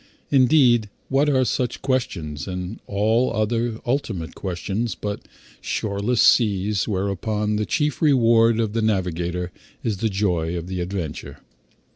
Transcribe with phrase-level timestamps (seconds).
[0.31, 5.21] Indeed, what are such questions, and all other ultimate questions, but
[5.61, 9.51] shoreless seas whereon the chief reward of the navigator
[9.83, 11.41] is the joy of the adventure?